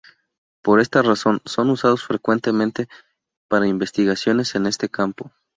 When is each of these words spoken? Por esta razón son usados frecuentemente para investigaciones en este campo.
Por 0.63 0.79
esta 0.79 1.03
razón 1.03 1.41
son 1.45 1.69
usados 1.69 2.03
frecuentemente 2.03 2.87
para 3.47 3.67
investigaciones 3.67 4.55
en 4.55 4.65
este 4.65 4.89
campo. 4.89 5.31